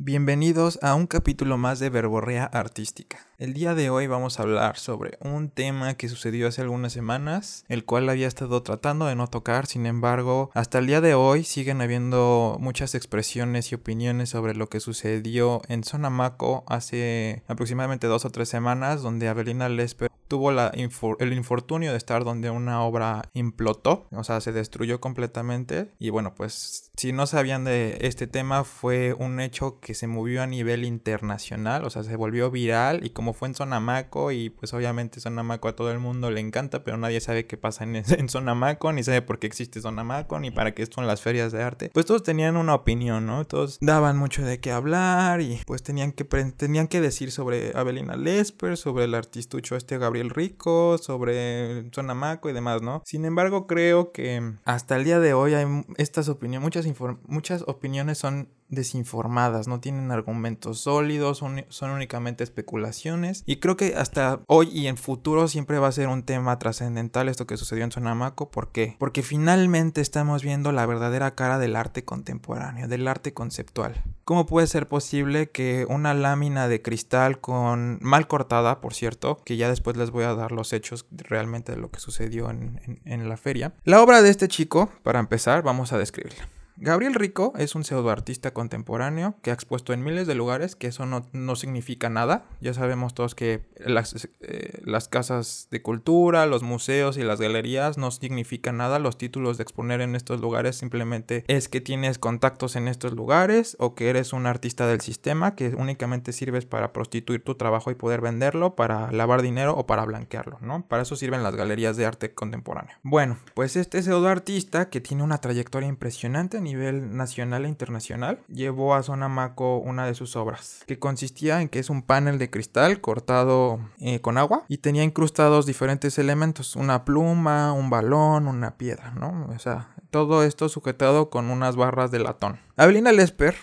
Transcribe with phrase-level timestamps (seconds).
[0.00, 3.18] Bienvenidos a un capítulo más de Verborrea Artística.
[3.36, 7.64] El día de hoy vamos a hablar sobre un tema que sucedió hace algunas semanas,
[7.68, 11.42] el cual había estado tratando de no tocar, sin embargo, hasta el día de hoy
[11.42, 18.24] siguen habiendo muchas expresiones y opiniones sobre lo que sucedió en Sonamaco hace aproximadamente dos
[18.24, 20.72] o tres semanas, donde Avelina Lesper tuvo la
[21.18, 25.92] el infortunio de estar donde una obra implotó, o sea, se destruyó completamente.
[25.98, 30.42] Y bueno, pues si no sabían de este tema, fue un hecho que se movió
[30.42, 34.72] a nivel internacional, o sea, se volvió viral y como fue en Sonamaco y pues
[34.74, 38.28] obviamente Sonamaco a todo el mundo le encanta, pero nadie sabe qué pasa en, en
[38.28, 41.90] Sonamaco, ni sabe por qué existe Sonamaco, ni para qué son las ferias de arte.
[41.92, 43.44] Pues todos tenían una opinión, ¿no?
[43.46, 48.16] Todos daban mucho de qué hablar y pues tenían que, tenían que decir sobre Avelina
[48.16, 53.02] Lesper, sobre el artistucho este Gabriel el Rico, sobre Sonamaco y demás, ¿no?
[53.04, 56.86] Sin embargo, creo que hasta el día de hoy hay estas opiniones, muchas,
[57.26, 63.42] muchas opiniones son desinformadas, no tienen argumentos sólidos, son, únicamente especulaciones.
[63.46, 67.28] Y creo que hasta hoy y en futuro siempre va a ser un tema trascendental
[67.28, 68.50] esto que sucedió en Sonamaco.
[68.50, 68.96] ¿Por qué?
[68.98, 74.02] Porque finalmente estamos viendo la verdadera cara del arte contemporáneo, del arte conceptual.
[74.24, 79.56] ¿Cómo puede ser posible que una lámina de cristal con mal cortada, por cierto, que
[79.56, 83.28] ya después les voy a dar los hechos realmente de lo que sucedió en, en
[83.28, 83.74] la feria?
[83.84, 86.48] La obra de este chico, para empezar, vamos a describirla.
[86.80, 91.06] Gabriel Rico es un pseudoartista contemporáneo que ha expuesto en miles de lugares, que eso
[91.06, 92.44] no, significa nada.
[92.60, 97.98] Ya sabemos todos que las, eh, las, casas de cultura, los museos y las galerías
[97.98, 99.00] no significan nada.
[99.00, 103.76] Los títulos de exponer en estos lugares simplemente es que tienes contactos en estos lugares
[103.80, 107.96] o que eres un artista del sistema que únicamente sirves para prostituir tu trabajo y
[107.96, 110.86] poder venderlo, para lavar dinero o para blanquearlo, ¿no?
[110.86, 112.94] Para eso sirven las galerías de arte contemporáneo.
[113.02, 119.02] Bueno, pues este pseudoartista que tiene una trayectoria impresionante nivel nacional e internacional, llevó a
[119.02, 123.80] Sonamaco una de sus obras, que consistía en que es un panel de cristal cortado
[124.00, 129.48] eh, con agua y tenía incrustados diferentes elementos, una pluma, un balón, una piedra, ¿no?
[129.54, 132.60] O sea, todo esto sujetado con unas barras de latón.
[132.76, 133.56] Avelina Lesper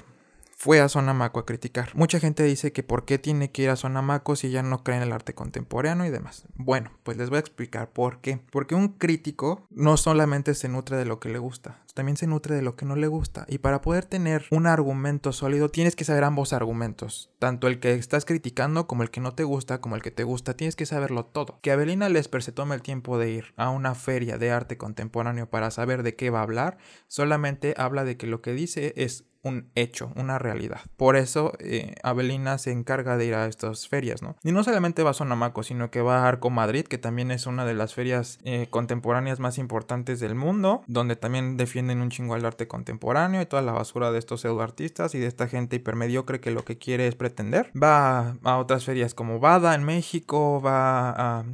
[0.65, 1.91] fue a Sonamaco a criticar.
[1.93, 4.97] Mucha gente dice que por qué tiene que ir a Sonamaco si ya no cree
[4.97, 6.47] en el arte contemporáneo y demás.
[6.55, 8.39] Bueno, pues les voy a explicar por qué.
[8.49, 12.55] Porque un crítico no solamente se nutre de lo que le gusta, también se nutre
[12.55, 13.45] de lo que no le gusta.
[13.47, 17.29] Y para poder tener un argumento sólido, tienes que saber ambos argumentos.
[17.37, 20.23] Tanto el que estás criticando como el que no te gusta, como el que te
[20.23, 21.59] gusta, tienes que saberlo todo.
[21.61, 25.47] Que Avelina Lesper se tome el tiempo de ir a una feria de arte contemporáneo
[25.47, 29.25] para saber de qué va a hablar, solamente habla de que lo que dice es
[29.45, 30.81] un hecho, una realidad.
[30.97, 34.35] Por eso eh, Avelina se encarga de ir a estas ferias, ¿no?
[34.43, 37.45] Y no solamente va a Sonamaco, sino que va a Arco Madrid, que también es
[37.45, 42.33] una de las ferias eh, contemporáneas más importantes del mundo, donde también defienden un chingo
[42.33, 46.39] al arte contemporáneo y toda la basura de estos pseudoartistas y de esta gente hipermediocre
[46.39, 47.71] que lo que quiere es pretender.
[47.81, 51.45] Va a otras ferias como Bada en México, va a,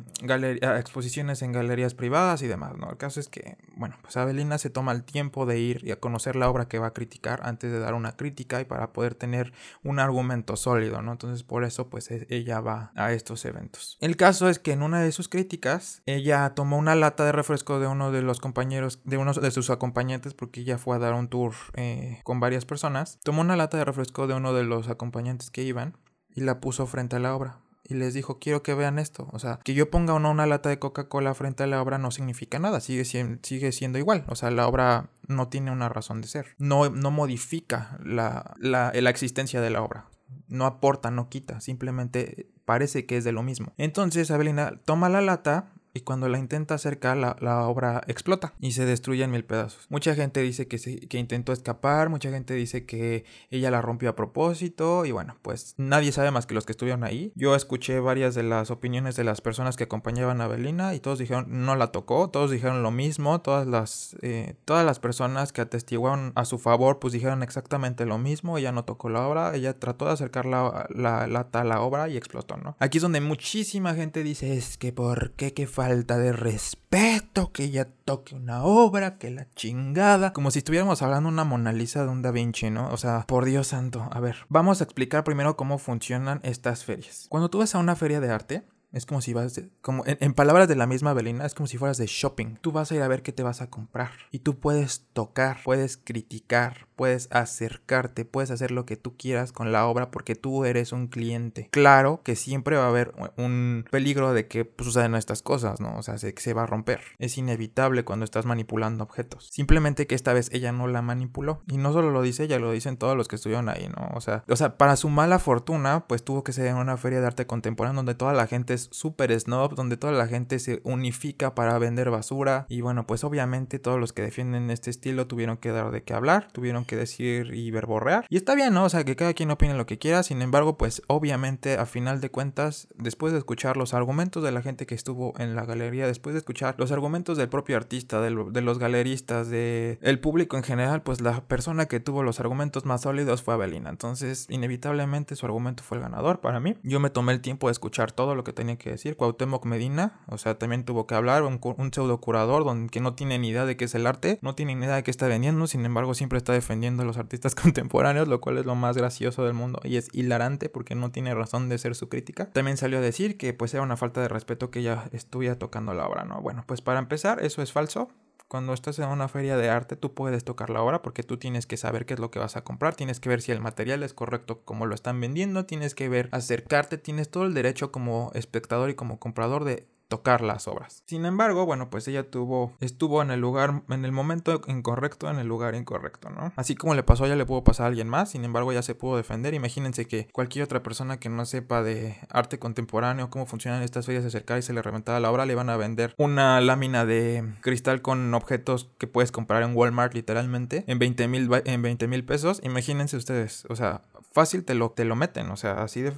[0.80, 2.90] exposiciones en galerías privadas y demás, ¿no?
[2.90, 6.00] El caso es que, bueno, pues Avelina se toma el tiempo de ir y a
[6.00, 9.16] conocer la obra que va a criticar antes de dar una crítica y para poder
[9.16, 9.54] tener
[9.84, 11.12] un argumento sólido, ¿no?
[11.12, 13.98] Entonces por eso pues e, ella va a estos eventos.
[14.00, 17.80] El caso es que en una de sus críticas ella tomó una lata de refresco
[17.80, 21.14] de uno de los compañeros, de uno de sus acompañantes porque ella fue a dar
[21.14, 24.90] un tour eh, con varias personas, tomó una lata de refresco de uno de los
[24.90, 25.98] acompañantes que iban
[26.34, 29.28] y la puso frente a la obra y les dijo, quiero que vean esto.
[29.32, 31.98] O sea, que yo ponga o no una lata de Coca-Cola frente a la obra
[31.98, 34.24] no significa nada, sigue, siendo igual.
[34.28, 36.56] O sea, la obra no tiene una razón de ser.
[36.58, 40.06] No, no modifica la, la, la existencia de la obra.
[40.48, 43.74] No aporta, no quita, simplemente parece que es de lo mismo.
[43.78, 48.72] Entonces Abelina toma la lata y cuando la intenta acercar la, la, obra explota y
[48.72, 49.86] se destruye en mil pedazos.
[49.90, 54.10] Mucha gente dice que, se, que intentó escapar, mucha gente dice que ella la rompió
[54.10, 57.32] a propósito y bueno, pues nadie sabe más que los que estuvieron ahí.
[57.36, 61.20] Yo escuché varias de las opiniones de las personas que acompañaban a Belina y todos
[61.20, 65.62] dijeron no la tocó, todos dijeron lo mismo, todas las, eh, todas las personas que
[65.62, 69.78] atestiguaron a su favor pues dijeron exactamente lo mismo, ella no tocó la obra, ella
[69.78, 72.76] trató de acercar la, la lata a la obra y explotó, ¿no?
[72.80, 77.64] Aquí es donde muchísima gente dice es que por qué, qué falta de respeto, que
[77.64, 80.32] ella toque una obra, que la chingada.
[80.32, 82.92] Como si estuviéramos hablando de una Mona Lisa de un Da Vinci, ¿no?
[82.92, 84.08] O sea, por Dios santo.
[84.12, 87.26] A ver, vamos a explicar primero cómo funcionan estas ferias.
[87.30, 90.68] Cuando tú vas a una feria de arte, es como si vas, como en, palabras
[90.68, 92.58] de la misma Belina, es como si fueras de shopping.
[92.62, 94.12] Tú vas a ir a ver qué te vas a comprar.
[94.30, 99.72] Y tú puedes tocar, puedes criticar, puedes acercarte, puedes hacer lo que tú quieras con
[99.72, 101.68] la obra porque tú eres un cliente.
[101.72, 105.98] Claro que siempre va a haber un peligro de que pues, sucedan estas cosas, ¿no?
[105.98, 107.02] O sea, se, se va a romper.
[107.18, 109.48] Es inevitable cuando estás manipulando objetos.
[109.52, 111.64] Simplemente que esta vez ella no la manipuló.
[111.66, 114.12] Y no solo lo dice ella, lo dicen todos los que estuvieron ahí, ¿no?
[114.14, 117.20] O sea, o sea para su mala fortuna, pues tuvo que ser en una feria
[117.20, 120.82] de arte contemporáneo donde toda la gente es súper snob, donde toda la gente se
[120.84, 122.68] unifica para vender basura.
[122.70, 126.14] Y bueno, pues obviamente todos los que defienden este estilo tuvieron que dar de qué
[126.14, 128.26] hablar, tuvieron que decir y verborrear.
[128.30, 128.86] Y está bien, ¿no?
[128.86, 130.24] O sea, que cada quien opine lo que quiera.
[130.24, 134.62] Sin embargo, pues obviamente a final de cuentas, después de escuchar los argumentos de la
[134.62, 138.32] gente que estuvo en la galería, después de escuchar los argumentos del propio artista, de,
[138.32, 143.02] los galeristas, de el público en general, pues la persona que tuvo los argumentos más
[143.02, 143.90] sólidos fue Abelina.
[143.90, 146.76] Entonces, inevitablemente su argumento fue el ganador para mí.
[146.84, 149.16] Yo me tomé el tiempo de escuchar todo lo que tenía que decir.
[149.16, 153.14] Cuauhtémoc Medina, o sea, también tuvo que hablar, un, un pseudo curador donde, que no
[153.14, 155.28] tiene ni idea de qué es el arte, no tiene ni idea de qué está
[155.28, 159.46] vendiendo, sin embargo siempre está defendiendo los artistas contemporáneos, lo cual es lo más gracioso
[159.46, 162.52] del mundo y es hilarante porque no tiene razón de ser su crítica.
[162.52, 165.94] También salió a decir que pues era una falta de respeto que ella estuviera tocando
[165.94, 166.42] la obra, ¿no?
[166.42, 168.10] Bueno, pues para empezar, eso es falso.
[168.48, 171.66] Cuando estás en una feria de arte, tú puedes tocar la obra porque tú tienes
[171.66, 174.04] que saber qué es lo que vas a comprar, tienes que ver si el material
[174.04, 178.30] es correcto como lo están vendiendo, tienes que ver, acercarte, tienes todo el derecho como
[178.34, 181.04] espectador y como comprador de tocar las obras.
[181.06, 185.40] Sin embargo, bueno, pues ella tuvo, estuvo en el lugar, en el momento incorrecto, en
[185.40, 186.52] el lugar incorrecto, ¿no?
[186.58, 188.82] Así como le pasó a ella, le pudo pasar a alguien más, sin embargo, ella
[188.82, 189.54] se pudo defender.
[189.54, 194.24] Imagínense que cualquier otra persona que no sepa de arte contemporáneo, cómo funcionan estas ferias,
[194.24, 197.46] se acercara y se le reventaba la obra, le iban a vender una lámina de
[197.62, 202.26] cristal con objetos que puedes comprar en Walmart literalmente en 20 mil en 20 mil
[202.26, 202.60] pesos.
[202.66, 204.02] Imagínense ustedes, o sea,
[204.34, 206.12] fácil te lo, te lo meten, o sea, así de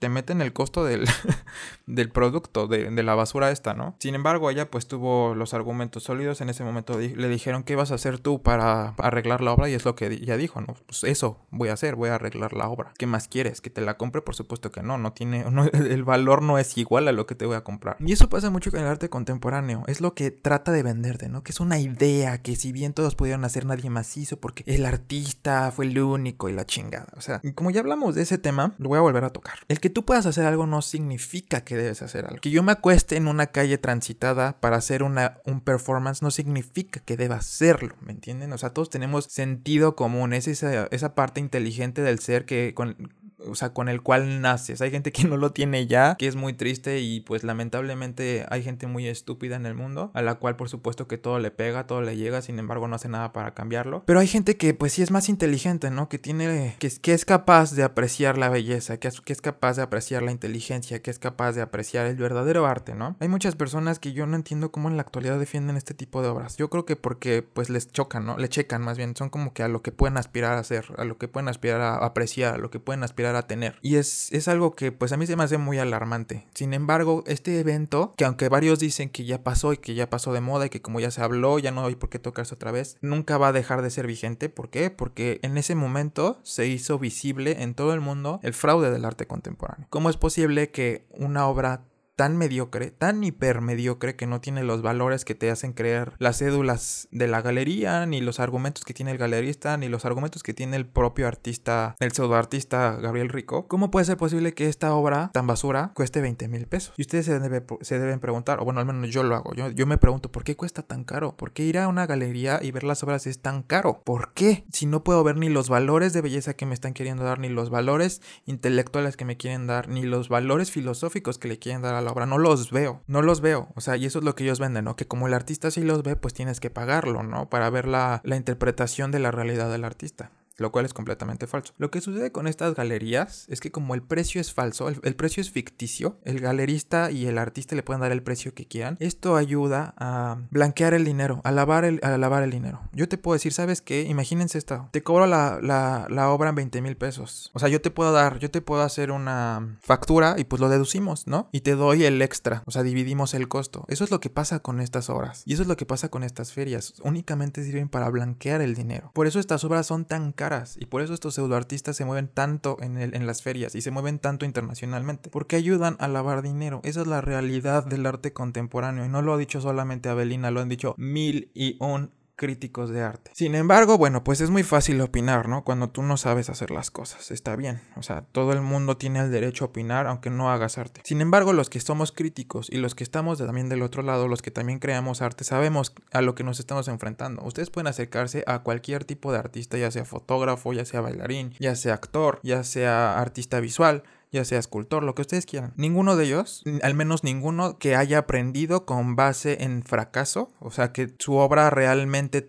[0.00, 1.06] te meten el costo del,
[1.86, 3.94] del producto, de, la basura esta, ¿no?
[4.00, 6.40] Sin embargo, ella pues tuvo los argumentos sólidos.
[6.40, 9.68] En ese momento le dijeron, ¿qué vas a hacer tú para arreglar la obra?
[9.68, 10.74] Y es lo que ella dijo, ¿no?
[10.86, 12.92] Pues eso voy a hacer, voy a arreglar la obra.
[12.98, 13.60] ¿Qué más quieres?
[13.60, 14.22] ¿Que te la compre?
[14.22, 17.44] Por supuesto que no, no tiene, el valor no es igual a lo que te
[17.44, 17.96] voy a comprar.
[18.00, 19.84] Y eso pasa mucho con el arte contemporáneo.
[19.86, 21.42] Es lo que trata de venderte, ¿no?
[21.42, 24.86] Que es una idea que si bien todos pudieron hacer, nadie más hizo porque el
[24.86, 27.08] artista fue el único y la chingada.
[27.18, 29.58] O sea, como ya hablamos de ese tema, lo voy a volver a tocar.
[29.68, 32.40] El que tú puedas hacer algo no significa que debes hacer algo.
[32.40, 37.00] Que yo me acueste en una calle transitada para hacer una, un performance no significa
[37.00, 38.52] que deba hacerlo, ¿me entienden?
[38.52, 43.12] O sea, todos tenemos sentido común, es esa, esa parte inteligente del ser que con,
[43.46, 44.80] o sea, con el cual naces.
[44.80, 48.62] Hay gente que no lo tiene ya, que es muy triste y pues lamentablemente hay
[48.62, 51.86] gente muy estúpida en el mundo, a la cual por supuesto que todo le pega,
[51.86, 54.02] todo le llega, sin embargo no hace nada para cambiarlo.
[54.06, 56.08] Pero hay gente que pues sí es más inteligente, ¿no?
[56.08, 59.82] Que tiene, que, que es capaz de apreciar la belleza, que que es capaz de
[59.82, 63.16] apreciar la inteligencia, que es capaz de apreciar el verdadero arte, ¿no?
[63.20, 66.28] Hay muchas personas que yo no entiendo cómo en la actualidad defienden este tipo de
[66.28, 66.56] obras.
[66.56, 68.36] Yo creo que porque pues les chocan, ¿no?
[68.38, 71.04] Le checan más bien, son como que a lo que pueden aspirar a hacer, a
[71.04, 73.78] lo que pueden aspirar a apreciar, a lo que pueden aspirar a tener.
[73.82, 76.46] Y es, es algo que pues a mí se me hace muy alarmante.
[76.54, 80.32] Sin embargo, este evento, que aunque varios dicen que ya pasó y que ya pasó
[80.32, 82.72] de moda y que como ya se habló, ya no hay por qué tocarse otra
[82.72, 84.48] vez, nunca va a dejar de ser vigente.
[84.48, 84.90] ¿Por qué?
[84.90, 89.26] Porque en ese momento se hizo visible en todo el mundo el fraude del arte
[89.26, 89.86] contemporáneo.
[89.90, 91.84] ¿Cómo es posible que una obra
[92.20, 96.36] tan mediocre, tan hiper mediocre que no tiene los valores que te hacen creer las
[96.36, 100.52] cédulas de la galería, ni los argumentos que tiene el galerista, ni los argumentos que
[100.52, 103.66] tiene el propio artista, el pseudoartista Gabriel Rico.
[103.68, 106.92] ¿Cómo puede ser posible que esta obra tan basura cueste 20 mil pesos?
[106.98, 107.40] Y ustedes se,
[107.80, 110.44] se, deben preguntar, o bueno, al menos yo lo hago, yo, yo me pregunto, ¿por
[110.44, 111.38] qué cuesta tan caro?
[111.38, 114.02] ¿Por qué ir a una galería y ver las obras es tan caro?
[114.04, 114.66] ¿Por qué?
[114.70, 117.48] Si no puedo ver ni los valores de belleza que me están queriendo dar, ni
[117.48, 121.94] los valores intelectuales que me quieren dar, ni los valores filosóficos que le quieren dar
[121.94, 124.34] a la obra, no los veo, no los veo, o sea, y eso es lo
[124.34, 124.96] que ellos venden, ¿no?
[124.96, 127.48] Que como el artista sí los ve, pues tienes que pagarlo, ¿no?
[127.48, 131.72] Para ver la, la interpretación de la realidad del artista lo cual es completamente falso.
[131.78, 135.40] Lo que sucede con estas galerías es que como el precio es falso, el, precio
[135.40, 139.36] es ficticio, el galerista y el artista le pueden dar el precio que quieran, esto
[139.36, 142.80] ayuda a blanquear el dinero, a lavar el, a lavar el dinero.
[142.92, 144.02] Yo te puedo decir, ¿sabes qué?
[144.02, 147.50] Imagínense esto, te cobro la, la, la obra en 20 mil pesos.
[147.54, 150.68] O sea, yo te puedo dar, yo te puedo hacer una factura y pues lo
[150.68, 151.48] deducimos, ¿no?
[151.52, 153.86] Y te doy el extra, o sea, dividimos el costo.
[153.88, 155.42] Eso es lo que pasa con estas obras.
[155.46, 156.94] Y eso es lo que pasa con estas ferias.
[157.02, 159.10] Únicamente sirven para blanquear el dinero.
[159.14, 162.76] Por eso estas obras son tan caras y por eso estos pseudoartistas se mueven tanto
[162.80, 165.30] en, el, en las ferias y se mueven tanto internacionalmente.
[165.30, 166.80] Porque ayudan a lavar dinero.
[166.82, 169.04] Esa es la realidad del arte contemporáneo.
[169.04, 173.02] Y no lo ha dicho solamente Abelina, lo han dicho mil y un críticos de
[173.02, 173.32] arte.
[173.34, 175.62] Sin embargo, bueno, pues es muy fácil opinar, ¿no?
[175.62, 177.82] Cuando tú no sabes hacer las cosas, está bien.
[177.96, 181.02] O sea, todo el mundo tiene el derecho a opinar aunque no hagas arte.
[181.04, 184.40] Sin embargo, los que somos críticos y los que estamos también del otro lado, los
[184.40, 187.42] que también creamos arte, sabemos a lo que nos estamos enfrentando.
[187.44, 191.76] Ustedes pueden acercarse a cualquier tipo de artista, ya sea fotógrafo, ya sea bailarín, ya
[191.76, 195.72] sea actor, ya sea artista visual ya sea escultor, lo que ustedes quieran.
[195.76, 200.92] Ninguno de ellos, al menos ninguno que haya aprendido con base en fracaso, o sea,
[200.92, 202.42] que su obra realmente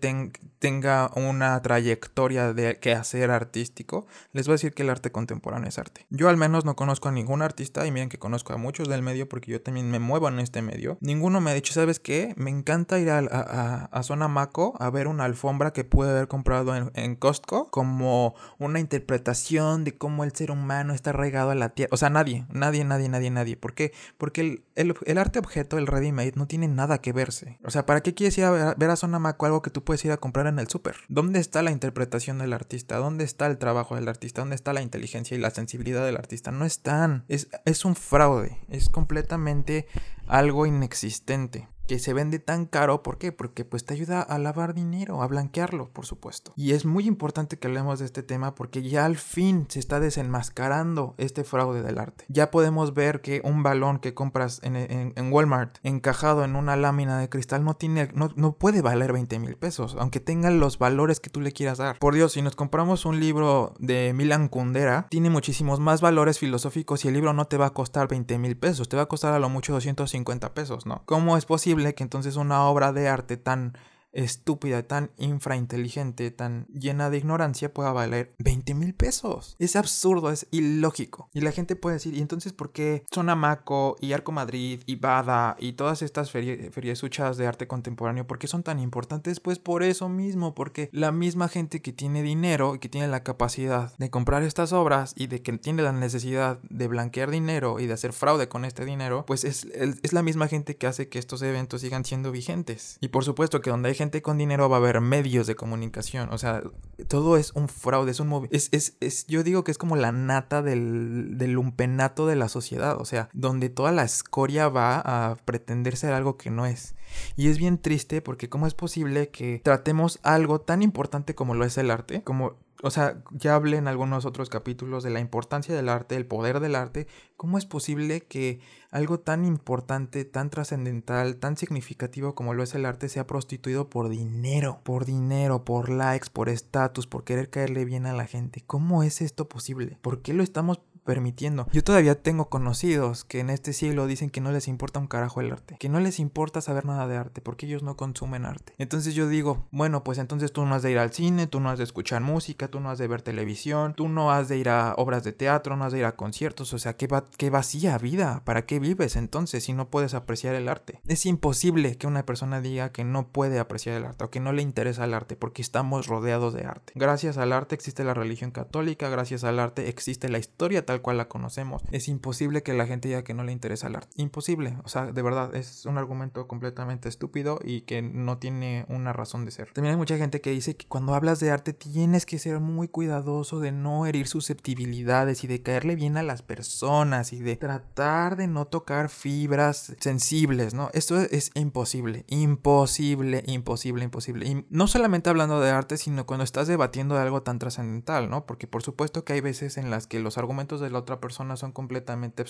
[0.62, 5.76] tenga una trayectoria de quehacer artístico, les voy a decir que el arte contemporáneo es
[5.76, 6.06] arte.
[6.08, 9.02] Yo al menos no conozco a ningún artista, y miren que conozco a muchos del
[9.02, 10.98] medio porque yo también me muevo en este medio.
[11.00, 12.32] Ninguno me ha dicho, ¿sabes qué?
[12.36, 16.28] Me encanta ir a, a, a Zona Maco a ver una alfombra que pude haber
[16.28, 21.56] comprado en, en Costco como una interpretación de cómo el ser humano está arraigado a
[21.56, 23.56] la o sea, nadie, nadie, nadie, nadie, nadie.
[23.56, 23.92] ¿Por qué?
[24.18, 27.58] Porque el, arte objeto, el ready-made, no tiene nada que verse.
[27.64, 30.04] O sea, ¿para qué quieres ir a ver, a, Zona Maco algo que tú puedes
[30.04, 30.96] ir a comprar en el súper?
[31.08, 32.96] ¿Dónde está la interpretación del artista?
[32.96, 34.42] ¿Dónde está el trabajo del artista?
[34.42, 36.50] ¿Dónde está la inteligencia y la sensibilidad del artista?
[36.50, 37.24] No están.
[37.28, 38.58] Es, un fraude.
[38.68, 39.86] Es completamente
[40.26, 43.32] algo inexistente que se vende tan caro, ¿por qué?
[43.32, 46.54] Porque pues te ayuda a lavar dinero, a blanquearlo, por supuesto.
[46.56, 50.00] Y es muy importante que hablemos de este tema porque ya al fin se está
[50.00, 52.24] desenmascarando este fraude del arte.
[52.28, 57.28] Ya podemos ver que un balón que compras en, Walmart encajado en una lámina de
[57.28, 61.28] cristal no tiene, no, no puede valer 20 mil pesos, aunque tenga los valores que
[61.28, 61.98] tú le quieras dar.
[61.98, 67.04] Por Dios, si nos compramos un libro de Milan Kundera, tiene muchísimos más valores filosóficos
[67.04, 69.34] y el libro no te va a costar 20 mil pesos, te va a costar
[69.34, 71.02] a lo mucho 250 pesos, ¿no?
[71.04, 71.81] ¿Cómo es posible?
[71.94, 73.76] Que entonces una obra de arte tan
[74.12, 79.56] estúpida, tan infrainteligente, tan llena de ignorancia pueda valer 20 mil pesos.
[79.58, 81.30] Es absurdo, es ilógico.
[81.32, 85.56] Y la gente puede decir, ¿y entonces por qué Sonamaco y Arco Madrid y Bada
[85.58, 89.40] y todas estas feriesuchas de arte contemporáneo, por qué son tan importantes?
[89.40, 93.22] Pues por eso mismo, porque la misma gente que tiene dinero y que tiene la
[93.22, 97.86] capacidad de comprar estas obras y de que tiene la necesidad de blanquear dinero y
[97.86, 101.18] de hacer fraude con este dinero, pues es, es la misma gente que hace que
[101.18, 102.98] estos eventos sigan siendo vigentes.
[103.00, 106.30] Y por supuesto que donde hay gente con dinero va a haber medios de comunicación.
[106.32, 106.62] O sea,
[107.08, 108.50] todo es un fraude, es un móvil.
[108.52, 112.48] Es, es, es, yo digo que es como la nata del, del lumpenato de la
[112.48, 113.00] sociedad.
[113.00, 116.94] O sea, donde toda la escoria va a pretender ser algo que no es.
[117.36, 121.64] Y es bien triste porque cómo es posible que tratemos algo tan importante como lo
[121.64, 125.74] es el arte, como o sea, ya hablé en algunos otros capítulos de la importancia
[125.74, 127.06] del arte, el poder del arte.
[127.36, 128.60] ¿Cómo es posible que
[128.90, 134.08] algo tan importante, tan trascendental, tan significativo como lo es el arte sea prostituido por
[134.08, 134.80] dinero?
[134.82, 138.64] Por dinero, por likes, por estatus, por querer caerle bien a la gente.
[138.66, 139.96] ¿Cómo es esto posible?
[140.02, 141.66] ¿Por qué lo estamos permitiendo.
[141.72, 145.40] Yo todavía tengo conocidos que en este siglo dicen que no les importa un carajo
[145.40, 148.74] el arte, que no les importa saber nada de arte, porque ellos no consumen arte.
[148.78, 151.70] Entonces yo digo, bueno, pues entonces tú no has de ir al cine, tú no
[151.70, 154.68] has de escuchar música, tú no has de ver televisión, tú no has de ir
[154.68, 157.98] a obras de teatro, no has de ir a conciertos, o sea, qué, qué vacía
[157.98, 161.00] vida, ¿para qué vives entonces si no puedes apreciar el arte?
[161.06, 164.52] Es imposible que una persona diga que no puede apreciar el arte o que no
[164.52, 166.92] le interesa el arte porque estamos rodeados de arte.
[166.94, 171.16] Gracias al arte existe la religión católica, gracias al arte existe la historia tal cual
[171.16, 171.82] la conocemos.
[171.90, 174.10] Es imposible que la gente diga que no le interesa el arte.
[174.16, 174.76] Imposible.
[174.84, 179.46] O sea, de verdad, es un argumento completamente estúpido y que no tiene una razón
[179.46, 179.72] de ser.
[179.72, 182.88] También hay mucha gente que dice que cuando hablas de arte tienes que ser muy
[182.88, 188.36] cuidadoso de no herir susceptibilidades y de caerle bien a las personas y de tratar
[188.36, 190.90] de no tocar fibras sensibles, ¿no?
[190.92, 192.26] Esto es imposible.
[192.28, 194.46] Imposible, imposible, imposible.
[194.46, 198.44] Y no solamente hablando de arte, sino cuando estás debatiendo de algo tan trascendental, ¿no?
[198.44, 201.56] Porque por supuesto que hay veces en las que los argumentos de la otra persona
[201.56, 202.44] son completamente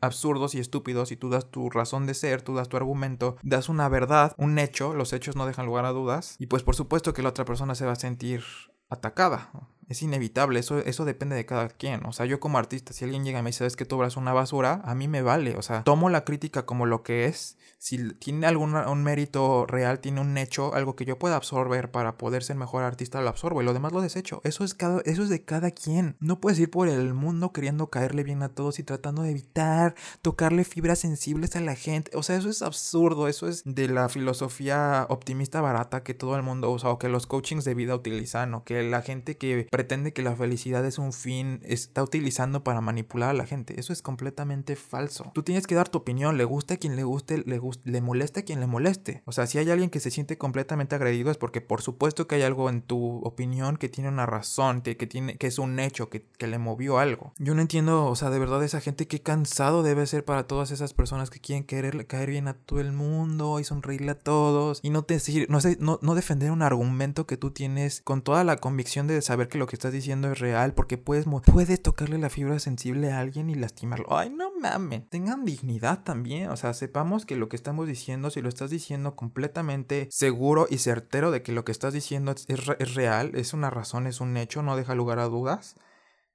[0.00, 3.68] absurdos y estúpidos y tú das tu razón de ser, tú das tu argumento, das
[3.68, 7.12] una verdad, un hecho, los hechos no dejan lugar a dudas y pues por supuesto
[7.12, 8.42] que la otra persona se va a sentir
[8.88, 9.50] atacada.
[9.88, 12.04] Es inevitable, eso, eso depende de cada quien.
[12.06, 14.08] O sea, yo como artista, si alguien llega y me dice, sabes que tu obra
[14.08, 15.56] es una basura, a mí me vale.
[15.56, 17.56] O sea, tomo la crítica como lo que es.
[17.78, 22.16] Si tiene algún un mérito real, tiene un hecho, algo que yo pueda absorber para
[22.16, 24.40] poder ser mejor artista, lo absorbo y lo demás lo desecho.
[24.42, 26.16] Eso es, cada, eso es de cada quien.
[26.18, 29.94] No puedes ir por el mundo queriendo caerle bien a todos y tratando de evitar
[30.22, 32.10] tocarle fibras sensibles a la gente.
[32.16, 33.28] O sea, eso es absurdo.
[33.28, 37.26] Eso es de la filosofía optimista barata que todo el mundo usa o que los
[37.26, 41.12] coachings de vida utilizan o que la gente que pretende que la felicidad es un
[41.12, 43.80] fin, está utilizando para manipular a la gente.
[43.80, 45.32] Eso es completamente falso.
[45.34, 48.38] Tú tienes que dar tu opinión, le guste a quien le guste, le, le moleste
[48.38, 49.22] a quien le moleste.
[49.24, 52.36] O sea, si hay alguien que se siente completamente agredido es porque por supuesto que
[52.36, 56.08] hay algo en tu opinión que tiene una razón, que, tiene, que es un hecho,
[56.08, 57.32] que, que le movió algo.
[57.38, 60.70] Yo no entiendo, o sea, de verdad esa gente qué cansado debe ser para todas
[60.70, 64.78] esas personas que quieren querer caer bien a todo el mundo y sonreírle a todos
[64.84, 69.08] y no te no, no defender un argumento que tú tienes con toda la convicción
[69.08, 72.58] de saber que lo que estás diciendo es real porque puedes, puedes tocarle la fibra
[72.58, 74.16] sensible a alguien y lastimarlo.
[74.16, 78.42] Ay, no mames, tengan dignidad también, o sea, sepamos que lo que estamos diciendo, si
[78.42, 82.94] lo estás diciendo completamente seguro y certero de que lo que estás diciendo es, es
[82.94, 85.76] real, es una razón, es un hecho, no deja lugar a dudas.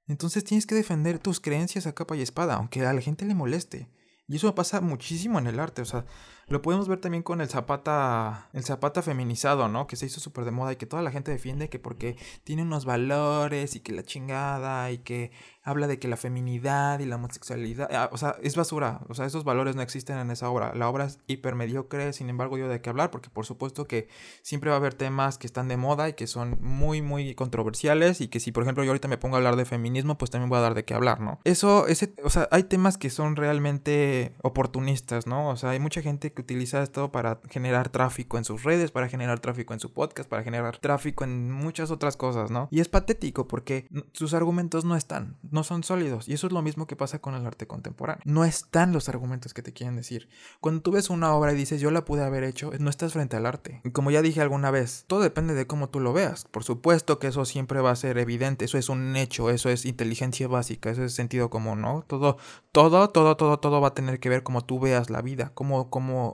[0.06, 3.34] Entonces tienes que defender tus creencias a capa y espada, aunque a la gente le
[3.34, 3.88] moleste.
[4.26, 6.04] Y eso pasa muchísimo en el arte, o sea,
[6.50, 9.86] lo podemos ver también con el Zapata, el Zapata feminizado, ¿no?
[9.86, 12.62] Que se hizo súper de moda y que toda la gente defiende que porque tiene
[12.62, 15.30] unos valores y que la chingada y que
[15.62, 19.26] habla de que la feminidad y la homosexualidad, ah, o sea, es basura, o sea,
[19.26, 20.74] esos valores no existen en esa obra.
[20.74, 24.08] La obra es hiper mediocre, sin embargo, yo de qué hablar, porque por supuesto que
[24.42, 28.20] siempre va a haber temas que están de moda y que son muy, muy controversiales
[28.20, 30.48] y que si, por ejemplo, yo ahorita me pongo a hablar de feminismo, pues también
[30.48, 31.38] voy a dar de qué hablar, ¿no?
[31.44, 35.50] Eso, ese, o sea, hay temas que son realmente oportunistas, ¿no?
[35.50, 39.08] O sea, hay mucha gente que utiliza esto para generar tráfico en sus redes, para
[39.08, 42.68] generar tráfico en su podcast, para generar tráfico en muchas otras cosas, ¿no?
[42.70, 46.28] Y es patético porque sus argumentos no están, no son sólidos.
[46.28, 48.22] Y eso es lo mismo que pasa con el arte contemporáneo.
[48.24, 50.28] No están los argumentos que te quieren decir.
[50.60, 53.36] Cuando tú ves una obra y dices yo la pude haber hecho, no estás frente
[53.36, 53.80] al arte.
[53.84, 56.44] Y como ya dije alguna vez, todo depende de cómo tú lo veas.
[56.44, 59.84] Por supuesto que eso siempre va a ser evidente, eso es un hecho, eso es
[59.84, 62.04] inteligencia básica, eso es sentido común, ¿no?
[62.06, 62.36] Todo,
[62.72, 65.90] todo, todo, todo, todo va a tener que ver cómo tú veas la vida, cómo,
[65.90, 66.29] cómo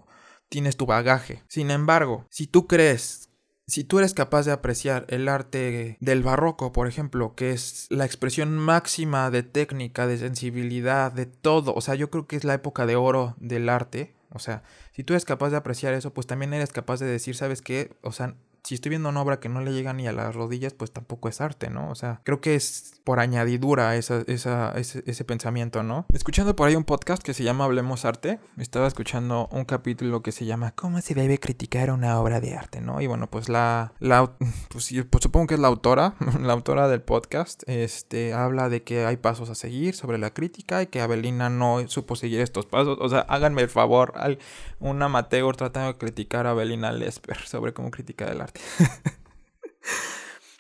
[0.49, 1.43] tienes tu bagaje.
[1.49, 3.27] Sin embargo, si tú crees
[3.69, 8.05] si tú eres capaz de apreciar el arte del barroco, por ejemplo, que es la
[8.05, 12.55] expresión máxima de técnica, de sensibilidad, de todo, o sea, yo creo que es la
[12.55, 14.63] época de oro del arte, o sea,
[14.93, 17.97] si tú eres capaz de apreciar eso, pues también eres capaz de decir, ¿sabes qué?
[18.03, 20.75] O sea, si estoy viendo una obra que no le llega ni a las rodillas,
[20.75, 21.89] pues tampoco es arte, ¿no?
[21.89, 26.07] O sea, creo que es por añadidura esa, esa, ese, ese, pensamiento, ¿no?
[26.13, 30.33] Escuchando por ahí un podcast que se llama Hablemos Arte, estaba escuchando un capítulo que
[30.33, 33.01] se llama ¿Cómo se debe criticar una obra de arte, ¿no?
[33.01, 34.33] Y bueno, pues la, la
[34.69, 39.07] pues, pues supongo que es la autora, la autora del podcast, este, habla de que
[39.07, 42.99] hay pasos a seguir sobre la crítica y que Abelina no supo seguir estos pasos.
[43.01, 44.41] O sea, háganme el favor, hay
[44.81, 48.56] un amateur tratando de criticar a Abelina Lesper sobre cómo criticar el arte.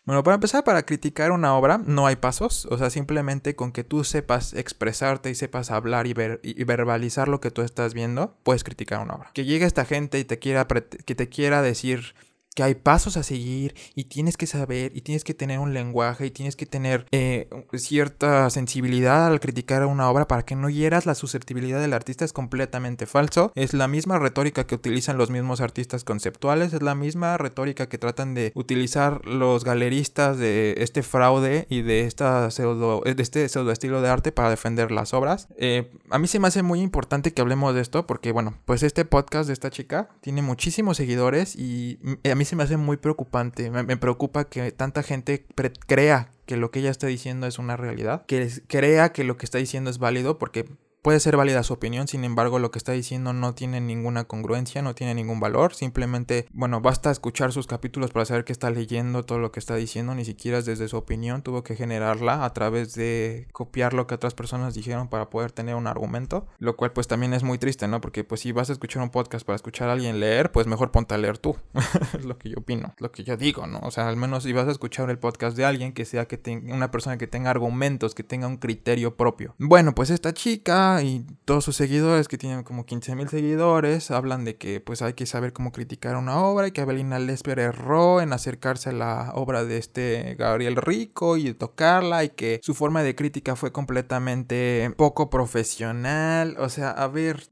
[0.06, 3.82] Bueno, para empezar, para criticar una obra no hay pasos, o sea, simplemente con que
[3.82, 8.36] tú sepas expresarte y sepas hablar y, ver, y verbalizar lo que tú estás viendo,
[8.44, 9.30] puedes criticar una obra.
[9.34, 12.14] Que llegue esta gente y te quiera, que te quiera decir
[12.56, 16.24] que hay pasos a seguir y tienes que saber y tienes que tener un lenguaje
[16.24, 21.04] y tienes que tener eh, cierta sensibilidad al criticar una obra para que no hieras
[21.04, 23.52] la susceptibilidad del artista es completamente falso.
[23.54, 27.98] Es la misma retórica que utilizan los mismos artistas conceptuales, es la misma retórica que
[27.98, 33.70] tratan de utilizar los galeristas de este fraude y de, esta pseudo, de este pseudo
[33.70, 35.48] estilo de arte para defender las obras.
[35.58, 38.82] Eh, a mí se me hace muy importante que hablemos de esto porque, bueno, pues
[38.82, 42.96] este podcast de esta chica tiene muchísimos seguidores y a mí se me hace muy
[42.96, 43.70] preocupante.
[43.70, 45.44] Me, preocupa que tanta gente
[45.86, 49.44] crea que lo que ella está diciendo es una realidad, que crea que lo que
[49.44, 50.66] está diciendo es válido, porque
[51.06, 54.82] Puede ser válida su opinión, sin embargo lo que está diciendo no tiene ninguna congruencia,
[54.82, 59.22] no tiene ningún valor, simplemente, bueno, basta escuchar sus capítulos para saber que está leyendo
[59.22, 62.96] todo lo que está diciendo, ni siquiera desde su opinión, tuvo que generarla a través
[62.96, 67.06] de copiar lo que otras personas dijeron para poder tener un argumento, lo cual pues
[67.06, 68.00] también es muy triste, ¿no?
[68.00, 70.90] Porque pues si vas a escuchar un podcast para escuchar a alguien leer, pues mejor
[70.90, 71.54] ponte a leer tú,
[72.18, 73.78] es lo que yo opino, lo que yo digo, ¿no?
[73.84, 76.36] O sea, al menos si vas a escuchar el podcast de alguien que sea que
[76.36, 79.54] tenga una persona que tenga argumentos, que tenga un criterio propio.
[79.58, 84.44] Bueno, pues esta chica y todos sus seguidores, que tienen como 15 mil seguidores, hablan
[84.44, 88.20] de que pues hay que saber cómo criticar una obra y que Abelina Lesper erró
[88.20, 93.02] en acercarse a la obra de este Gabriel Rico y tocarla y que su forma
[93.02, 96.56] de crítica fue completamente poco profesional.
[96.58, 97.44] O sea, a ver,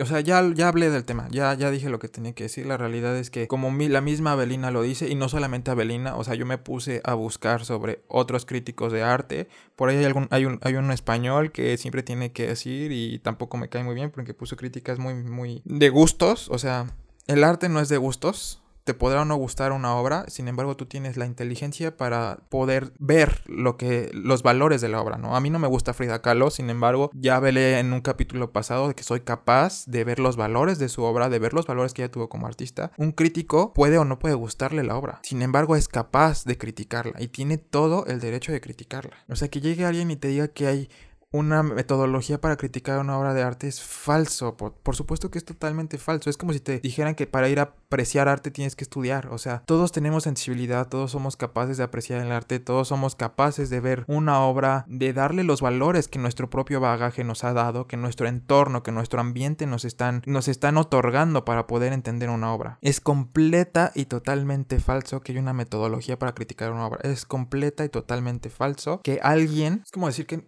[0.00, 2.66] o sea, ya, ya hablé del tema, ya, ya dije lo que tenía que decir.
[2.66, 6.24] La realidad es que como la misma Abelina lo dice, y no solamente Abelina, o
[6.24, 9.48] sea, yo me puse a buscar sobre otros críticos de arte.
[9.76, 13.18] Por ahí hay, algún, hay, un, hay un español que siempre tiene que decir y
[13.18, 16.48] tampoco me cae muy bien porque puso críticas muy, muy de gustos.
[16.50, 16.86] O sea,
[17.26, 18.62] el arte no es de gustos.
[18.88, 22.94] te podrá o no gustar una obra, sin embargo tú tienes la inteligencia para poder
[22.98, 25.36] ver lo que los valores de la obra, ¿no?
[25.36, 28.88] A mí no me gusta Frida Kahlo, sin embargo, ya velé en un capítulo pasado
[28.88, 31.92] de que soy capaz de ver los valores de su obra, de ver los valores
[31.92, 32.90] que ella tuvo como artista.
[32.96, 37.20] Un crítico puede o no puede gustarle la obra, sin embargo es capaz de criticarla
[37.20, 39.18] y tiene todo el derecho de criticarla.
[39.28, 40.88] O sea, que llegue alguien y te diga que hay
[41.30, 44.56] una metodología para criticar una obra de arte es falso.
[44.56, 46.30] Por, supuesto que es totalmente falso.
[46.30, 49.28] Es como si te dijeran que para ir a apreciar arte tienes que estudiar.
[49.28, 53.68] O sea, todos tenemos sensibilidad, todos somos capaces de apreciar el arte, todos somos capaces
[53.68, 57.86] de ver una obra, de darle los valores que nuestro propio bagaje nos ha dado,
[57.86, 62.52] que nuestro entorno, que nuestro ambiente nos están, nos están otorgando para poder entender una
[62.54, 62.78] obra.
[62.80, 67.00] Es completa y totalmente falso que hay una metodología para criticar una obra.
[67.02, 69.82] Es completa y totalmente falso que alguien...
[69.84, 70.46] Es como decir que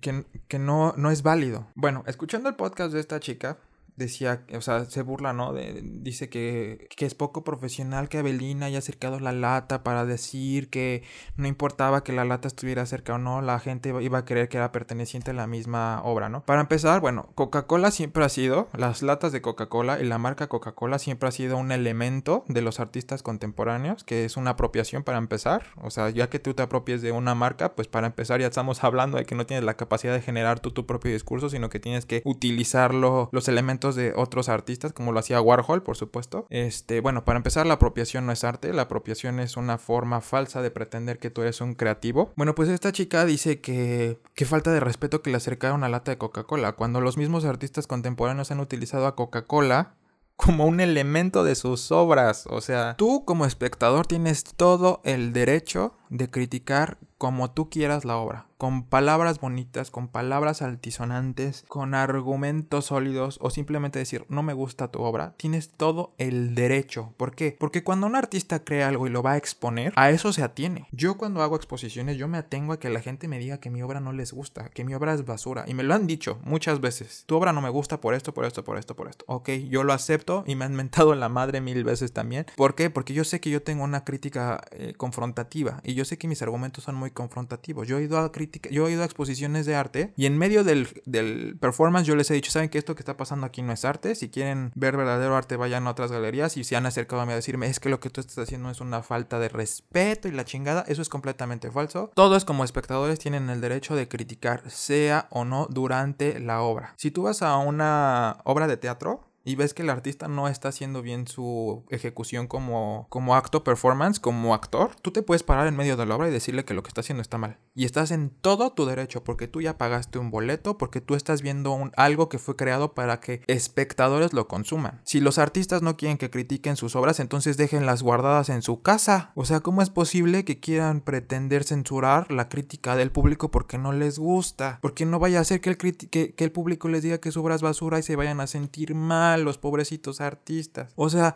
[0.00, 1.66] que, que no, no es válido.
[1.74, 3.58] Bueno, escuchando el podcast de esta chica,
[3.96, 5.52] decía, o sea, se burla, ¿no?
[5.52, 11.02] Dice que, que, es poco profesional que Avelina haya acercado la lata para decir que
[11.36, 14.56] no importaba que la lata estuviera cerca o no, la gente iba a creer que
[14.56, 16.44] era perteneciente a la misma obra, ¿no?
[16.44, 20.98] Para empezar, bueno, Coca-Cola siempre ha sido, las latas de Coca-Cola y la marca Coca-Cola
[20.98, 25.66] siempre ha sido un elemento de los artistas contemporáneos, que es una apropiación para empezar,
[25.80, 28.82] o sea, ya que tú te apropies de una marca, pues para empezar ya estamos
[28.84, 32.06] hablando de que no tienes la capacidad de generar tu propio discurso, sino que tienes
[32.06, 36.46] que utilizarlo, los elementos de otros artistas, como lo hacía Warhol, por supuesto.
[36.50, 40.62] Este, bueno, para empezar, la apropiación no es arte, la apropiación es una forma falsa
[40.62, 42.32] de pretender que tú eres un creativo.
[42.36, 46.10] Bueno, pues esta chica dice que, que falta de respeto que le acercaron una lata
[46.10, 49.94] de Coca-Cola, cuando los mismos artistas contemporáneos han utilizado a Coca-Cola
[50.36, 52.46] como un elemento de sus obras.
[52.48, 58.18] O sea, tú como espectador tienes todo el derecho de criticar como tú quieras la
[58.18, 64.52] obra, con palabras bonitas, con palabras altisonantes, con argumentos sólidos o simplemente decir no me
[64.52, 67.14] gusta tu obra, tienes todo el derecho.
[67.16, 67.56] ¿Por qué?
[67.58, 70.86] Porque cuando un artista crea algo y lo va a exponer, a eso se atiene.
[70.92, 73.80] Yo cuando hago exposiciones yo me atengo a que la gente me diga que mi
[73.82, 76.80] obra no les gusta, que mi obra es basura y me lo han dicho muchas
[76.80, 77.24] veces.
[77.26, 79.24] Tu obra no me gusta por esto, por esto, por esto, por esto.
[79.28, 82.46] Ok, yo lo acepto y me han mentado la madre mil veces también.
[82.56, 82.90] ¿Por qué?
[82.90, 86.42] Porque yo sé que yo tengo una crítica eh, confrontativa y yo sé que mis
[86.42, 87.88] argumentos son muy confrontativos.
[87.88, 90.64] Yo he ido a crítica, yo he ido a exposiciones de arte y en medio
[90.64, 93.72] del, del, performance yo les he dicho, ¿saben que esto que está pasando aquí no
[93.72, 94.14] es arte?
[94.14, 97.32] Si quieren ver verdadero arte vayan a otras galerías y se han acercado a mí
[97.32, 100.32] a decirme, es que lo que tú estás haciendo es una falta de respeto y
[100.32, 102.10] la chingada, eso es completamente falso.
[102.14, 106.94] Todos como espectadores tienen el derecho de criticar, sea o no durante la obra.
[106.96, 110.68] Si tú vas a una obra de teatro, y ves que el artista no está
[110.68, 115.76] haciendo bien su ejecución como, como acto performance, como actor, tú te puedes parar en
[115.76, 117.58] medio de la obra y decirle que lo que está haciendo está mal.
[117.76, 121.42] Y estás en todo tu derecho porque tú ya pagaste un boleto, porque tú estás
[121.42, 125.00] viendo un, algo que fue creado para que espectadores lo consuman.
[125.04, 129.32] Si los artistas no quieren que critiquen sus obras, entonces déjenlas guardadas en su casa.
[129.34, 133.92] O sea, ¿cómo es posible que quieran pretender censurar la crítica del público porque no
[133.92, 134.78] les gusta?
[134.80, 137.56] Porque no vaya a ser que el, que el público les diga que su obra
[137.56, 140.92] es basura y se vayan a sentir mal los pobrecitos artistas.
[140.94, 141.34] O sea,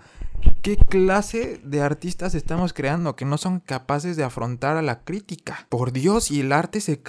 [0.63, 5.67] ¿qué clase de artistas estamos creando que no son capaces de afrontar a la crítica?
[5.69, 7.03] Por Dios, y el arte se,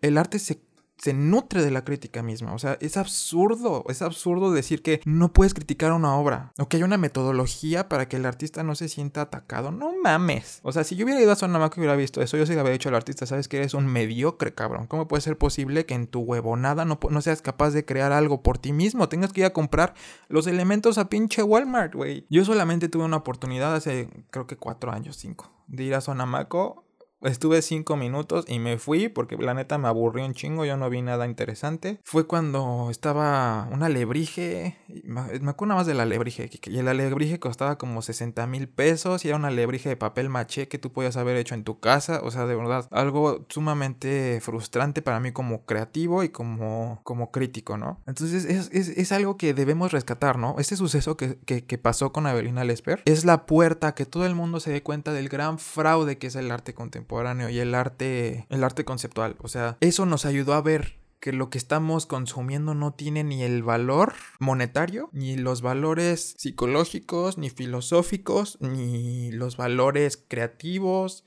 [0.00, 0.60] el arte se
[0.96, 2.54] se nutre de la crítica misma.
[2.54, 6.76] O sea, es absurdo, es absurdo decir que no puedes criticar una obra o que
[6.76, 9.70] hay una metodología para que el artista no se sienta atacado.
[9.70, 10.60] No mames.
[10.62, 12.60] O sea, si yo hubiera ido a Sonamaco y hubiera visto eso, yo sí le
[12.60, 14.86] habría dicho al artista, sabes que eres un mediocre, cabrón.
[14.86, 18.42] ¿Cómo puede ser posible que en tu huevonada no, no seas capaz de crear algo
[18.42, 19.08] por ti mismo?
[19.08, 19.94] Tengas que ir a comprar
[20.28, 22.26] los elementos a pinche Walmart, güey.
[22.30, 26.84] Yo solamente tuve una oportunidad hace, creo que cuatro años, cinco, de ir a Sonamaco
[27.24, 30.90] Estuve cinco minutos y me fui porque la neta me aburrió un chingo, yo no
[30.90, 31.98] vi nada interesante.
[32.04, 37.38] Fue cuando estaba una alebrije, me acuerdo nada más de la alebrije, y el alebrije
[37.38, 41.16] costaba como 60 mil pesos y era una alebrije de papel maché que tú podías
[41.16, 45.64] haber hecho en tu casa, o sea, de verdad, algo sumamente frustrante para mí como
[45.64, 48.02] creativo y como, como crítico, ¿no?
[48.06, 50.56] Entonces es, es, es algo que debemos rescatar, ¿no?
[50.58, 54.34] Este suceso que, que, que pasó con Avelina Lesper es la puerta que todo el
[54.34, 57.13] mundo se dé cuenta del gran fraude que es el arte contemporáneo
[57.50, 59.36] y el arte, el arte conceptual.
[59.40, 63.42] O sea, eso nos ayudó a ver que lo que estamos consumiendo no tiene ni
[63.42, 71.24] el valor monetario, ni los valores psicológicos, ni filosóficos, ni los valores creativos,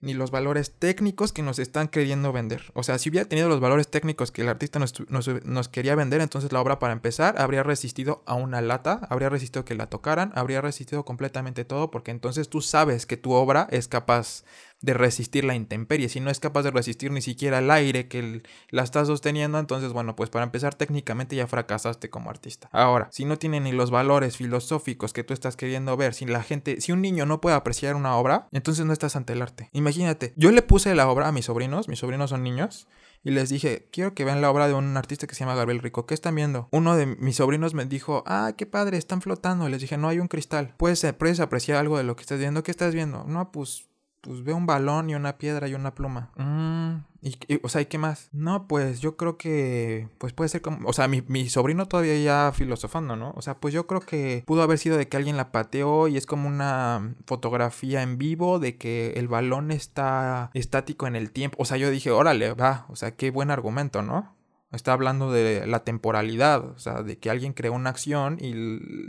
[0.00, 2.70] ni los valores técnicos que nos están queriendo vender.
[2.74, 6.20] O sea, si hubiera tenido los valores técnicos que el artista nos, nos, quería vender,
[6.20, 10.32] entonces la obra para empezar habría resistido a una lata, habría resistido que la tocaran,
[10.34, 14.44] habría resistido completamente todo, porque entonces tú sabes que tu obra es capaz
[14.80, 16.08] de resistir la intemperie.
[16.08, 19.92] Si no es capaz de resistir ni siquiera el aire que la está sosteniendo, entonces,
[19.92, 22.68] bueno, pues para empezar, técnicamente ya fracasaste como artista.
[22.72, 26.42] Ahora, si no tiene ni los valores filosóficos que tú estás queriendo ver, si la
[26.42, 29.68] gente, si un niño no puede apreciar una obra, entonces no estás ante el arte.
[29.72, 32.86] Imagínate, yo le puse la obra a mis sobrinos, mis sobrinos son niños,
[33.24, 35.82] y les dije, quiero que vean la obra de un artista que se llama Gabriel
[35.82, 36.06] Rico.
[36.06, 36.68] ¿Qué están viendo?
[36.70, 39.68] Uno de mis sobrinos me dijo, ah, qué padre, están flotando.
[39.68, 40.74] Y les dije, no hay un cristal.
[40.76, 42.62] ¿Puedes, puedes apreciar algo de lo que estás viendo?
[42.62, 43.24] ¿Qué estás viendo?
[43.24, 43.88] No, pues
[44.20, 46.30] pues veo un balón y una piedra y una pluma.
[46.36, 48.28] Mm, y, o sea, ¿y qué más?
[48.32, 52.18] No, pues yo creo que, pues puede ser como, o sea, mi, mi, sobrino todavía
[52.18, 53.32] ya filosofando, ¿no?
[53.36, 56.16] O sea, pues yo creo que pudo haber sido de que alguien la pateó y
[56.16, 61.56] es como una fotografía en vivo de que el balón está estático en el tiempo.
[61.60, 64.37] O sea, yo dije, órale, va, o sea, qué buen argumento, ¿no?
[64.70, 68.52] Está hablando de la temporalidad, o sea, de que alguien creó una acción y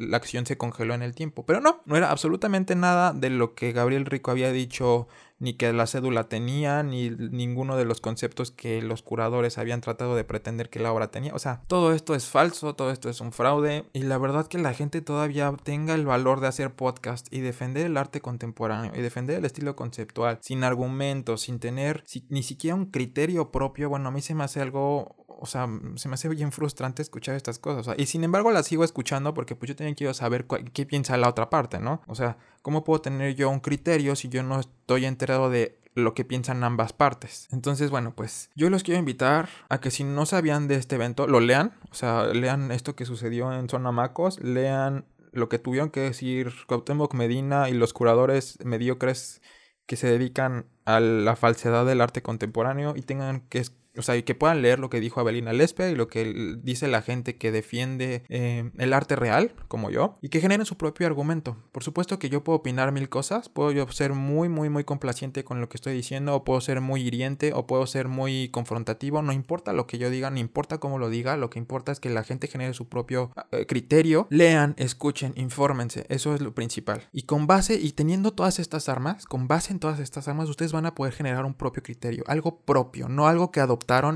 [0.08, 1.46] la acción se congeló en el tiempo.
[1.46, 5.74] Pero no, no era absolutamente nada de lo que Gabriel Rico había dicho, ni que
[5.74, 10.70] la cédula tenía, ni ninguno de los conceptos que los curadores habían tratado de pretender
[10.70, 11.34] que la obra tenía.
[11.34, 13.86] O sea, todo esto es falso, todo esto es un fraude.
[13.92, 17.86] Y la verdad que la gente todavía tenga el valor de hacer podcast y defender
[17.86, 22.86] el arte contemporáneo y defender el estilo conceptual, sin argumentos, sin tener ni siquiera un
[22.86, 26.52] criterio propio, bueno, a mí se me hace algo o sea, se me hace bien
[26.52, 27.96] frustrante escuchar estas cosas.
[27.98, 31.30] y sin embargo las sigo escuchando porque pues yo también quiero saber qué piensa la
[31.30, 32.02] otra parte, ¿no?
[32.08, 36.14] O sea, ¿cómo puedo tener yo un criterio si yo no estoy enterado de lo
[36.14, 37.48] que piensan ambas partes.
[37.52, 41.28] Entonces, bueno, pues yo los quiero invitar a que si no sabían de este evento,
[41.28, 41.74] lo lean.
[41.92, 46.54] O sea, lean esto que sucedió en Zona Macos, lean lo que tuvieron que decir
[46.68, 49.42] Cuauhtémoc Medina y los curadores mediocres
[49.86, 53.64] que se dedican a la falsedad del arte contemporáneo y tengan que
[54.00, 56.88] o sea, y que puedan leer lo que dijo Abelina Lespe y lo que dice
[56.88, 61.06] la gente que defiende eh, el arte real, como yo, y que generen su propio
[61.06, 61.58] argumento.
[61.72, 65.44] Por supuesto que yo puedo opinar mil cosas, puedo yo ser muy, muy, muy complaciente
[65.44, 69.22] con lo que estoy diciendo, o puedo ser muy hiriente, o puedo ser muy confrontativo,
[69.22, 72.00] no importa lo que yo diga, no importa cómo lo diga, lo que importa es
[72.00, 77.10] que la gente genere su propio eh, criterio, lean, escuchen, infórmense, eso es lo principal.
[77.12, 80.72] Y con base, y teniendo todas estas armas, con base en todas estas armas, ustedes
[80.72, 83.60] van a poder generar un propio criterio, algo propio, no algo que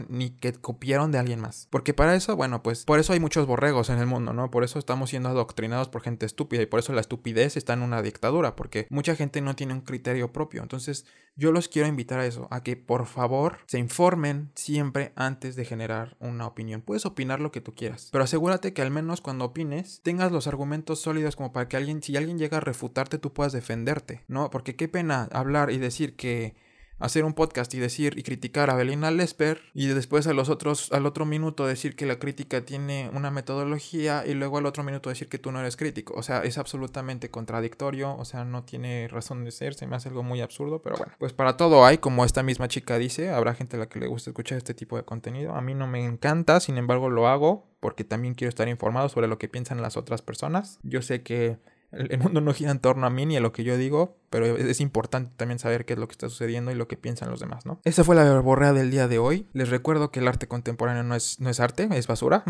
[0.09, 1.67] ni que copiaron de alguien más.
[1.69, 4.51] Porque para eso, bueno, pues por eso hay muchos borregos en el mundo, ¿no?
[4.51, 7.81] Por eso estamos siendo adoctrinados por gente estúpida y por eso la estupidez está en
[7.81, 10.62] una dictadura, porque mucha gente no tiene un criterio propio.
[10.62, 11.05] Entonces,
[11.36, 15.65] yo los quiero invitar a eso, a que por favor se informen siempre antes de
[15.65, 16.81] generar una opinión.
[16.81, 20.47] Puedes opinar lo que tú quieras, pero asegúrate que al menos cuando opines tengas los
[20.47, 24.51] argumentos sólidos como para que alguien, si alguien llega a refutarte, tú puedas defenderte, ¿no?
[24.51, 26.55] Porque qué pena hablar y decir que
[26.99, 30.91] hacer un podcast y decir y criticar a Belina Lesper y después a los otros
[30.91, 35.10] al otro minuto decir que la crítica tiene una metodología y luego al otro minuto
[35.10, 36.13] decir que tú no eres crítico.
[36.15, 40.10] O sea, es absolutamente contradictorio, o sea, no tiene razón de ser, se me hace
[40.10, 43.53] algo muy absurdo, pero bueno, pues para todo hay, como esta misma chica dice, habrá
[43.53, 45.56] gente a la que le gusta escuchar este tipo de contenido.
[45.56, 49.27] A mí no me encanta, sin embargo lo hago porque también quiero estar informado sobre
[49.27, 50.79] lo que piensan las otras personas.
[50.84, 51.58] Yo sé que
[51.91, 54.58] el mundo no gira en torno a mí ni a lo que yo digo, pero
[54.58, 57.39] es importante también saber qué es lo que está sucediendo y lo que piensan los
[57.39, 57.80] demás, ¿no?
[57.84, 59.46] Esa fue la verborrea del día de hoy.
[59.54, 62.43] Les recuerdo que el arte contemporáneo no es, no es arte, es basura.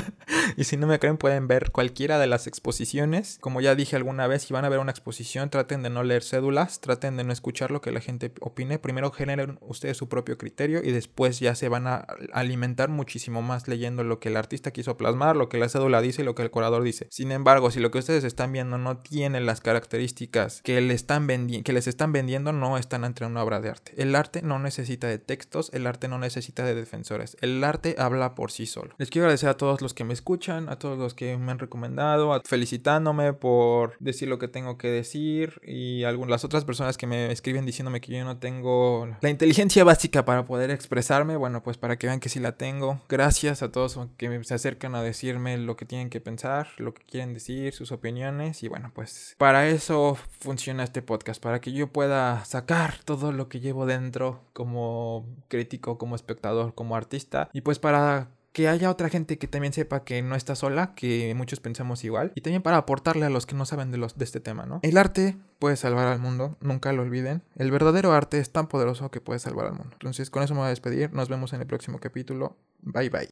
[0.56, 3.38] y si no me creen, pueden ver cualquiera de las exposiciones.
[3.40, 6.24] Como ya dije alguna vez, si van a ver una exposición, traten de no leer
[6.24, 8.80] cédulas, traten de no escuchar lo que la gente opine.
[8.80, 13.68] Primero generen ustedes su propio criterio y después ya se van a alimentar muchísimo más
[13.68, 16.42] leyendo lo que el artista quiso plasmar, lo que la cédula dice y lo que
[16.42, 17.06] el curador dice.
[17.08, 21.19] Sin embargo, si lo que ustedes están viendo no tiene las características que le están
[21.64, 23.92] que les están vendiendo no están ante una obra de arte.
[23.96, 27.36] El arte no necesita de textos, el arte no necesita de defensores.
[27.40, 28.94] El arte habla por sí solo.
[28.98, 31.58] Les quiero agradecer a todos los que me escuchan, a todos los que me han
[31.58, 37.06] recomendado, felicitándome por decir lo que tengo que decir y algunas las otras personas que
[37.06, 41.36] me escriben diciéndome que yo no tengo la inteligencia básica para poder expresarme.
[41.36, 43.00] Bueno, pues para que vean que sí la tengo.
[43.08, 47.02] Gracias a todos que se acercan a decirme lo que tienen que pensar, lo que
[47.02, 51.88] quieren decir, sus opiniones y bueno, pues para eso funciona este podcast, para que yo
[51.88, 57.80] pueda sacar todo lo que llevo dentro como crítico, como espectador, como artista y pues
[57.80, 62.04] para que haya otra gente que también sepa que no está sola, que muchos pensamos
[62.04, 64.66] igual, y también para aportarle a los que no saben de, los, de este tema,
[64.66, 64.80] ¿no?
[64.82, 67.42] El arte puede salvar al mundo, nunca lo olviden.
[67.56, 69.90] El verdadero arte es tan poderoso que puede salvar al mundo.
[69.92, 71.12] Entonces, con eso me voy a despedir.
[71.12, 72.56] Nos vemos en el próximo capítulo.
[72.82, 73.28] Bye bye.